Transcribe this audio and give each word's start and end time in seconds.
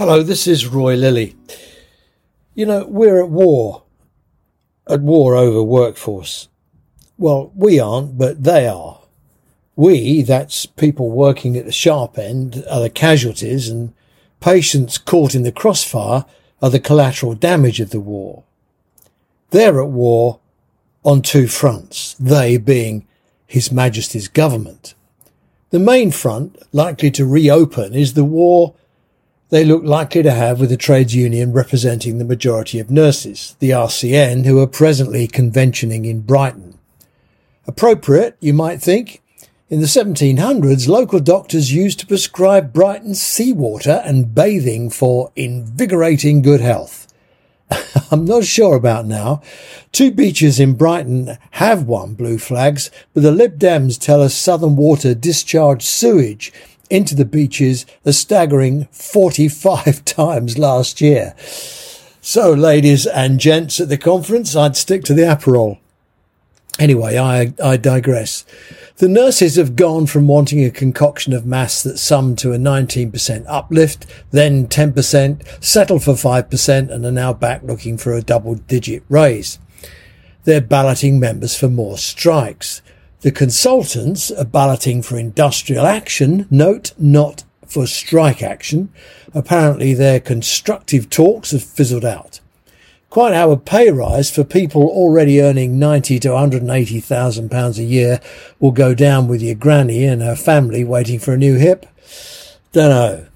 Hello, 0.00 0.22
this 0.22 0.46
is 0.46 0.66
Roy 0.66 0.94
Lilly. 0.94 1.36
You 2.54 2.64
know, 2.64 2.86
we're 2.86 3.22
at 3.22 3.28
war. 3.28 3.82
At 4.88 5.02
war 5.02 5.36
over 5.36 5.62
workforce. 5.62 6.48
Well, 7.18 7.52
we 7.54 7.78
aren't, 7.78 8.16
but 8.16 8.42
they 8.42 8.66
are. 8.66 9.02
We, 9.76 10.22
that's 10.22 10.64
people 10.64 11.10
working 11.10 11.54
at 11.58 11.66
the 11.66 11.70
sharp 11.70 12.16
end, 12.16 12.64
are 12.70 12.80
the 12.80 12.88
casualties, 12.88 13.68
and 13.68 13.92
patients 14.40 14.96
caught 14.96 15.34
in 15.34 15.42
the 15.42 15.52
crossfire 15.52 16.24
are 16.62 16.70
the 16.70 16.80
collateral 16.80 17.34
damage 17.34 17.78
of 17.78 17.90
the 17.90 18.00
war. 18.00 18.44
They're 19.50 19.82
at 19.82 19.90
war 19.90 20.40
on 21.04 21.20
two 21.20 21.46
fronts, 21.46 22.14
they 22.18 22.56
being 22.56 23.06
His 23.46 23.70
Majesty's 23.70 24.28
government. 24.28 24.94
The 25.68 25.78
main 25.78 26.10
front, 26.10 26.56
likely 26.72 27.10
to 27.10 27.26
reopen, 27.26 27.94
is 27.94 28.14
the 28.14 28.24
war 28.24 28.74
they 29.50 29.64
look 29.64 29.82
likely 29.82 30.22
to 30.22 30.30
have 30.30 30.60
with 30.60 30.70
the 30.70 30.76
trades 30.76 31.14
union 31.14 31.52
representing 31.52 32.18
the 32.18 32.24
majority 32.24 32.78
of 32.78 32.90
nurses, 32.90 33.56
the 33.58 33.70
RCN, 33.70 34.46
who 34.46 34.60
are 34.60 34.66
presently 34.66 35.26
conventioning 35.26 36.04
in 36.04 36.20
Brighton. 36.20 36.78
Appropriate, 37.66 38.36
you 38.40 38.54
might 38.54 38.80
think. 38.80 39.22
In 39.68 39.80
the 39.80 39.86
1700s, 39.86 40.88
local 40.88 41.20
doctors 41.20 41.72
used 41.72 42.00
to 42.00 42.06
prescribe 42.06 42.72
Brighton 42.72 43.14
seawater 43.14 44.02
and 44.04 44.34
bathing 44.34 44.90
for 44.90 45.30
invigorating 45.36 46.42
good 46.42 46.60
health. 46.60 47.06
I'm 48.10 48.24
not 48.24 48.44
sure 48.44 48.74
about 48.74 49.06
now. 49.06 49.42
Two 49.92 50.10
beaches 50.10 50.58
in 50.58 50.74
Brighton 50.74 51.38
have 51.52 51.84
won 51.84 52.14
blue 52.14 52.38
flags, 52.38 52.90
but 53.14 53.22
the 53.22 53.30
Lib 53.30 53.58
Dems 53.58 53.98
tell 53.98 54.22
us 54.22 54.34
Southern 54.34 54.74
Water 54.74 55.14
discharged 55.14 55.82
sewage 55.82 56.52
into 56.90 57.14
the 57.14 57.24
beaches 57.24 57.86
a 58.04 58.12
staggering 58.12 58.86
45 58.92 60.04
times 60.04 60.58
last 60.58 61.00
year. 61.00 61.34
So, 62.20 62.52
ladies 62.52 63.06
and 63.06 63.40
gents 63.40 63.80
at 63.80 63.88
the 63.88 63.96
conference, 63.96 64.54
I'd 64.54 64.76
stick 64.76 65.04
to 65.04 65.14
the 65.14 65.22
Aperol. 65.22 65.78
Anyway, 66.78 67.16
I, 67.18 67.52
I 67.62 67.76
digress. 67.76 68.44
The 68.96 69.08
nurses 69.08 69.56
have 69.56 69.76
gone 69.76 70.06
from 70.06 70.28
wanting 70.28 70.62
a 70.64 70.70
concoction 70.70 71.32
of 71.32 71.46
mass 71.46 71.82
that 71.82 71.98
summed 71.98 72.38
to 72.38 72.52
a 72.52 72.58
19% 72.58 73.44
uplift, 73.48 74.06
then 74.30 74.66
10%, 74.66 75.64
settled 75.64 76.04
for 76.04 76.12
5%, 76.12 76.90
and 76.90 77.06
are 77.06 77.10
now 77.10 77.32
back 77.32 77.62
looking 77.62 77.96
for 77.96 78.12
a 78.12 78.22
double 78.22 78.56
digit 78.56 79.02
raise. 79.08 79.58
They're 80.44 80.60
balloting 80.60 81.18
members 81.18 81.56
for 81.56 81.68
more 81.68 81.98
strikes. 81.98 82.82
The 83.22 83.30
consultants 83.30 84.30
are 84.30 84.46
balloting 84.46 85.02
for 85.02 85.18
industrial 85.18 85.84
action, 85.84 86.46
note 86.50 86.92
not 86.98 87.44
for 87.66 87.86
strike 87.86 88.42
action. 88.42 88.90
Apparently 89.34 89.92
their 89.92 90.20
constructive 90.20 91.10
talks 91.10 91.50
have 91.50 91.62
fizzled 91.62 92.04
out. 92.04 92.40
Quite 93.10 93.34
how 93.34 93.50
a 93.50 93.58
pay 93.58 93.90
rise 93.90 94.30
for 94.30 94.42
people 94.42 94.82
already 94.82 95.42
earning 95.42 95.78
ninety 95.78 96.18
to 96.20 96.30
180,000 96.30 97.50
pounds 97.50 97.78
a 97.78 97.82
year 97.82 98.20
will 98.58 98.70
go 98.70 98.94
down 98.94 99.28
with 99.28 99.42
your 99.42 99.54
granny 99.54 100.04
and 100.04 100.22
her 100.22 100.36
family 100.36 100.82
waiting 100.82 101.18
for 101.18 101.34
a 101.34 101.38
new 101.38 101.56
hip? 101.56 101.84
Dunno. 102.72 103.26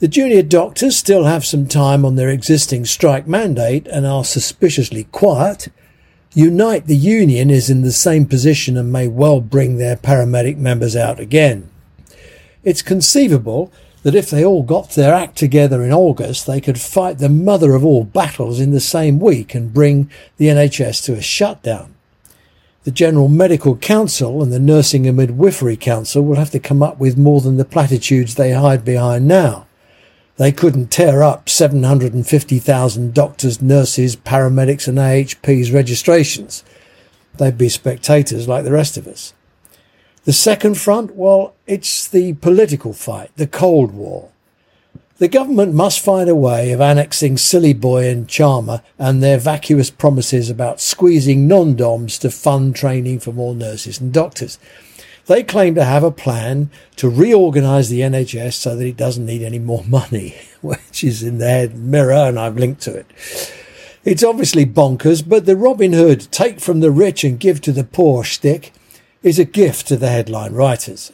The 0.00 0.08
junior 0.08 0.42
doctors 0.42 0.96
still 0.96 1.24
have 1.24 1.44
some 1.44 1.68
time 1.68 2.06
on 2.06 2.16
their 2.16 2.30
existing 2.30 2.86
strike 2.86 3.28
mandate 3.28 3.86
and 3.88 4.06
are 4.06 4.24
suspiciously 4.24 5.04
quiet. 5.04 5.68
Unite 6.32 6.86
the 6.86 6.96
Union 6.96 7.50
is 7.50 7.68
in 7.68 7.82
the 7.82 7.90
same 7.90 8.24
position 8.24 8.76
and 8.76 8.92
may 8.92 9.08
well 9.08 9.40
bring 9.40 9.78
their 9.78 9.96
paramedic 9.96 10.56
members 10.56 10.94
out 10.94 11.18
again. 11.18 11.68
It's 12.62 12.82
conceivable 12.82 13.72
that 14.04 14.14
if 14.14 14.30
they 14.30 14.44
all 14.44 14.62
got 14.62 14.90
their 14.90 15.12
act 15.12 15.36
together 15.36 15.82
in 15.82 15.92
August, 15.92 16.46
they 16.46 16.60
could 16.60 16.80
fight 16.80 17.18
the 17.18 17.28
mother 17.28 17.74
of 17.74 17.84
all 17.84 18.04
battles 18.04 18.60
in 18.60 18.70
the 18.70 18.80
same 18.80 19.18
week 19.18 19.56
and 19.56 19.74
bring 19.74 20.08
the 20.36 20.46
NHS 20.46 21.04
to 21.06 21.14
a 21.14 21.20
shutdown. 21.20 21.94
The 22.84 22.92
General 22.92 23.28
Medical 23.28 23.76
Council 23.76 24.40
and 24.40 24.52
the 24.52 24.60
Nursing 24.60 25.08
and 25.08 25.16
Midwifery 25.16 25.76
Council 25.76 26.22
will 26.24 26.36
have 26.36 26.50
to 26.52 26.60
come 26.60 26.82
up 26.82 26.98
with 26.98 27.18
more 27.18 27.40
than 27.40 27.56
the 27.56 27.64
platitudes 27.64 28.36
they 28.36 28.52
hide 28.52 28.84
behind 28.84 29.26
now. 29.26 29.66
They 30.40 30.52
couldn't 30.52 30.90
tear 30.90 31.22
up 31.22 31.50
750,000 31.50 33.12
doctors, 33.12 33.60
nurses, 33.60 34.16
paramedics 34.16 34.88
and 34.88 34.98
AHP's 34.98 35.70
registrations. 35.70 36.64
They'd 37.36 37.58
be 37.58 37.68
spectators 37.68 38.48
like 38.48 38.64
the 38.64 38.72
rest 38.72 38.96
of 38.96 39.06
us. 39.06 39.34
The 40.24 40.32
second 40.32 40.78
front, 40.78 41.14
well, 41.14 41.52
it's 41.66 42.08
the 42.08 42.32
political 42.32 42.94
fight, 42.94 43.30
the 43.36 43.46
Cold 43.46 43.92
War. 43.92 44.30
The 45.18 45.28
government 45.28 45.74
must 45.74 46.00
find 46.00 46.30
a 46.30 46.34
way 46.34 46.72
of 46.72 46.80
annexing 46.80 47.36
Silly 47.36 47.74
Boy 47.74 48.08
and 48.08 48.26
Charmer 48.26 48.80
and 48.98 49.22
their 49.22 49.36
vacuous 49.36 49.90
promises 49.90 50.48
about 50.48 50.80
squeezing 50.80 51.48
non-doms 51.48 52.16
to 52.20 52.30
fund 52.30 52.74
training 52.74 53.20
for 53.20 53.32
more 53.32 53.54
nurses 53.54 54.00
and 54.00 54.10
doctors. 54.10 54.58
They 55.30 55.44
claim 55.44 55.76
to 55.76 55.84
have 55.84 56.02
a 56.02 56.10
plan 56.10 56.72
to 56.96 57.08
reorganise 57.08 57.88
the 57.88 58.00
NHS 58.00 58.54
so 58.54 58.74
that 58.74 58.84
it 58.84 58.96
doesn't 58.96 59.26
need 59.26 59.42
any 59.42 59.60
more 59.60 59.84
money, 59.84 60.34
which 60.60 61.04
is 61.04 61.22
in 61.22 61.38
their 61.38 61.68
mirror, 61.68 62.14
and 62.14 62.36
I've 62.36 62.56
linked 62.56 62.80
to 62.82 62.96
it. 62.96 63.06
It's 64.04 64.24
obviously 64.24 64.66
bonkers, 64.66 65.22
but 65.22 65.46
the 65.46 65.54
Robin 65.54 65.92
Hood 65.92 66.26
take 66.32 66.58
from 66.58 66.80
the 66.80 66.90
rich 66.90 67.22
and 67.22 67.38
give 67.38 67.60
to 67.60 67.70
the 67.70 67.84
poor 67.84 68.24
shtick 68.24 68.72
is 69.22 69.38
a 69.38 69.44
gift 69.44 69.86
to 69.86 69.96
the 69.96 70.08
headline 70.08 70.52
writers. 70.52 71.12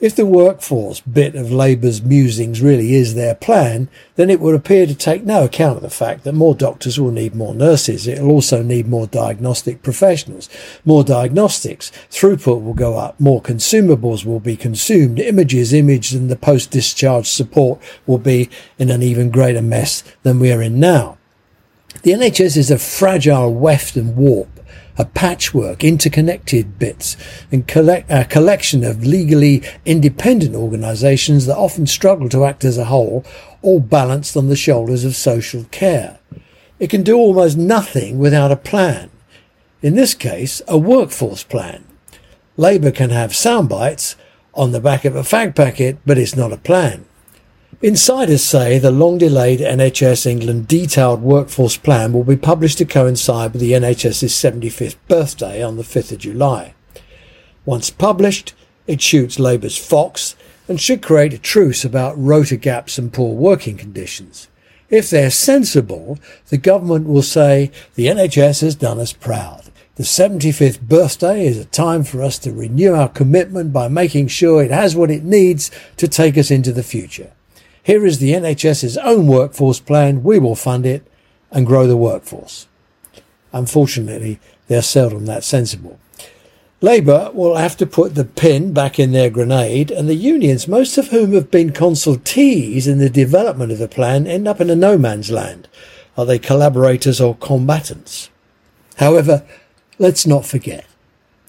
If 0.00 0.14
the 0.14 0.26
workforce 0.26 1.00
bit 1.00 1.34
of 1.34 1.50
Labour's 1.50 2.00
musings 2.02 2.62
really 2.62 2.94
is 2.94 3.14
their 3.14 3.34
plan, 3.34 3.88
then 4.14 4.30
it 4.30 4.38
would 4.38 4.54
appear 4.54 4.86
to 4.86 4.94
take 4.94 5.24
no 5.24 5.42
account 5.42 5.78
of 5.78 5.82
the 5.82 5.90
fact 5.90 6.22
that 6.22 6.34
more 6.34 6.54
doctors 6.54 7.00
will 7.00 7.10
need 7.10 7.34
more 7.34 7.52
nurses. 7.52 8.06
It'll 8.06 8.30
also 8.30 8.62
need 8.62 8.86
more 8.86 9.08
diagnostic 9.08 9.82
professionals. 9.82 10.48
More 10.84 11.02
diagnostics. 11.02 11.90
Throughput 12.12 12.62
will 12.62 12.74
go 12.74 12.96
up. 12.96 13.18
More 13.18 13.42
consumables 13.42 14.24
will 14.24 14.38
be 14.38 14.56
consumed. 14.56 15.18
Images 15.18 15.72
imaged 15.72 16.14
and 16.14 16.30
the 16.30 16.36
post-discharge 16.36 17.26
support 17.26 17.80
will 18.06 18.18
be 18.18 18.48
in 18.78 18.90
an 18.90 19.02
even 19.02 19.30
greater 19.30 19.62
mess 19.62 20.04
than 20.22 20.38
we 20.38 20.52
are 20.52 20.62
in 20.62 20.78
now. 20.78 21.18
The 22.02 22.12
NHS 22.12 22.56
is 22.56 22.70
a 22.70 22.78
fragile 22.78 23.52
weft 23.52 23.96
and 23.96 24.14
warp 24.14 24.57
a 24.98 25.04
patchwork, 25.04 25.84
interconnected 25.84 26.78
bits, 26.78 27.16
and 27.52 27.66
collect, 27.68 28.10
a 28.10 28.24
collection 28.24 28.82
of 28.84 29.06
legally 29.06 29.62
independent 29.84 30.54
organisations 30.54 31.46
that 31.46 31.56
often 31.56 31.86
struggle 31.86 32.28
to 32.28 32.44
act 32.44 32.64
as 32.64 32.76
a 32.76 32.86
whole, 32.86 33.24
all 33.62 33.80
balanced 33.80 34.36
on 34.36 34.48
the 34.48 34.56
shoulders 34.56 35.04
of 35.04 35.14
social 35.14 35.64
care. 35.70 36.18
It 36.78 36.90
can 36.90 37.02
do 37.02 37.16
almost 37.16 37.56
nothing 37.56 38.18
without 38.18 38.52
a 38.52 38.56
plan. 38.56 39.10
In 39.80 39.94
this 39.94 40.14
case, 40.14 40.60
a 40.66 40.76
workforce 40.76 41.44
plan. 41.44 41.84
Labour 42.56 42.90
can 42.90 43.10
have 43.10 43.34
sound 43.34 43.68
bites 43.68 44.16
on 44.52 44.72
the 44.72 44.80
back 44.80 45.04
of 45.04 45.14
a 45.14 45.20
fag 45.20 45.54
packet, 45.54 45.98
but 46.04 46.18
it's 46.18 46.36
not 46.36 46.52
a 46.52 46.56
plan. 46.56 47.04
Insiders 47.80 48.42
say 48.42 48.80
the 48.80 48.90
long 48.90 49.18
delayed 49.18 49.60
NHS 49.60 50.26
England 50.26 50.66
detailed 50.66 51.22
workforce 51.22 51.76
plan 51.76 52.12
will 52.12 52.24
be 52.24 52.36
published 52.36 52.78
to 52.78 52.84
coincide 52.84 53.52
with 53.52 53.60
the 53.60 53.70
NHS's 53.70 54.32
75th 54.32 54.96
birthday 55.06 55.62
on 55.62 55.76
the 55.76 55.84
5th 55.84 56.10
of 56.10 56.18
July. 56.18 56.74
Once 57.64 57.88
published, 57.90 58.52
it 58.88 59.00
shoots 59.00 59.38
Labour's 59.38 59.76
Fox 59.76 60.34
and 60.66 60.80
should 60.80 61.02
create 61.02 61.32
a 61.32 61.38
truce 61.38 61.84
about 61.84 62.18
rota 62.18 62.56
gaps 62.56 62.98
and 62.98 63.12
poor 63.12 63.32
working 63.32 63.76
conditions. 63.76 64.48
If 64.90 65.08
they're 65.08 65.30
sensible, 65.30 66.18
the 66.48 66.58
government 66.58 67.06
will 67.06 67.22
say 67.22 67.70
the 67.94 68.06
NHS 68.06 68.60
has 68.62 68.74
done 68.74 68.98
us 68.98 69.12
proud. 69.12 69.70
The 69.94 70.02
75th 70.02 70.80
birthday 70.80 71.46
is 71.46 71.58
a 71.58 71.64
time 71.64 72.02
for 72.02 72.24
us 72.24 72.40
to 72.40 72.50
renew 72.50 72.94
our 72.94 73.08
commitment 73.08 73.72
by 73.72 73.86
making 73.86 74.26
sure 74.28 74.64
it 74.64 74.72
has 74.72 74.96
what 74.96 75.12
it 75.12 75.22
needs 75.22 75.70
to 75.96 76.08
take 76.08 76.36
us 76.36 76.50
into 76.50 76.72
the 76.72 76.82
future. 76.82 77.34
Here 77.88 78.04
is 78.04 78.18
the 78.18 78.32
NHS's 78.32 78.98
own 78.98 79.26
workforce 79.26 79.80
plan. 79.80 80.22
We 80.22 80.38
will 80.38 80.54
fund 80.54 80.84
it 80.84 81.10
and 81.50 81.66
grow 81.66 81.86
the 81.86 81.96
workforce. 81.96 82.68
Unfortunately, 83.50 84.38
they're 84.66 84.82
seldom 84.82 85.24
that 85.24 85.42
sensible. 85.42 85.98
Labour 86.82 87.30
will 87.32 87.56
have 87.56 87.78
to 87.78 87.86
put 87.86 88.14
the 88.14 88.26
pin 88.26 88.74
back 88.74 88.98
in 88.98 89.12
their 89.12 89.30
grenade, 89.30 89.90
and 89.90 90.06
the 90.06 90.14
unions, 90.14 90.68
most 90.68 90.98
of 90.98 91.08
whom 91.08 91.32
have 91.32 91.50
been 91.50 91.70
consultees 91.70 92.86
in 92.86 92.98
the 92.98 93.08
development 93.08 93.72
of 93.72 93.78
the 93.78 93.88
plan, 93.88 94.26
end 94.26 94.46
up 94.46 94.60
in 94.60 94.68
a 94.68 94.76
no 94.76 94.98
man's 94.98 95.30
land. 95.30 95.66
Are 96.14 96.26
they 96.26 96.38
collaborators 96.38 97.22
or 97.22 97.36
combatants? 97.36 98.28
However, 98.96 99.46
let's 99.98 100.26
not 100.26 100.44
forget, 100.44 100.84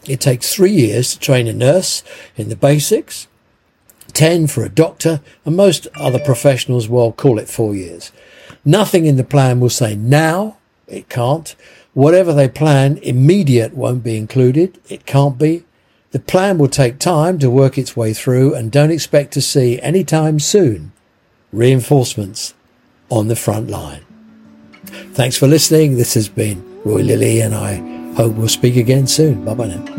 it 0.05 0.21
takes 0.21 0.55
three 0.55 0.71
years 0.71 1.11
to 1.11 1.19
train 1.19 1.49
a 1.49 1.53
nurse 1.53 2.01
in 2.37 2.47
the 2.47 2.55
basics, 2.55 3.27
10 4.19 4.47
for 4.47 4.65
a 4.65 4.69
doctor, 4.69 5.21
and 5.45 5.55
most 5.55 5.87
other 5.95 6.19
professionals 6.19 6.89
will 6.89 7.13
call 7.13 7.39
it 7.39 7.47
four 7.47 7.73
years. 7.73 8.11
Nothing 8.65 9.05
in 9.05 9.15
the 9.15 9.23
plan 9.23 9.61
will 9.61 9.69
say 9.69 9.95
now, 9.95 10.57
it 10.87 11.07
can't. 11.07 11.55
Whatever 11.93 12.33
they 12.33 12.49
plan, 12.49 12.97
immediate 12.97 13.73
won't 13.73 14.03
be 14.03 14.17
included, 14.17 14.77
it 14.89 15.05
can't 15.05 15.37
be. 15.37 15.63
The 16.11 16.19
plan 16.19 16.57
will 16.57 16.67
take 16.67 16.99
time 16.99 17.39
to 17.39 17.49
work 17.49 17.77
its 17.77 17.95
way 17.95 18.11
through 18.11 18.53
and 18.55 18.73
don't 18.73 18.91
expect 18.91 19.31
to 19.35 19.41
see 19.41 19.79
any 19.81 20.03
time 20.03 20.37
soon 20.41 20.91
reinforcements 21.53 22.53
on 23.09 23.29
the 23.29 23.37
front 23.37 23.69
line. 23.69 24.01
Thanks 25.13 25.37
for 25.37 25.47
listening. 25.47 25.95
This 25.95 26.15
has 26.15 26.27
been 26.27 26.61
Roy 26.83 27.03
Lilly, 27.03 27.39
and 27.39 27.55
I 27.55 27.75
hope 28.15 28.33
we'll 28.33 28.49
speak 28.49 28.75
again 28.75 29.07
soon. 29.07 29.45
Bye 29.45 29.53
bye 29.53 29.67
now. 29.67 29.98